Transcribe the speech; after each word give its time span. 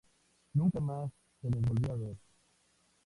Nunca 0.55 0.79
más 0.79 1.11
se 1.43 1.51
les 1.51 1.61
volvió 1.61 1.91
a 1.91 1.95
ver. 1.95 2.17